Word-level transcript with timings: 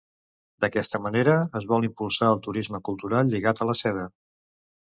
D'aquesta 0.63 1.01
manera, 1.07 1.35
es 1.59 1.67
vol 1.73 1.85
impulsar 1.89 2.31
el 2.31 2.41
turisme 2.49 2.81
cultural 2.89 3.33
lligat 3.35 3.65
a 3.67 3.71
la 3.73 3.79
seda. 3.85 4.11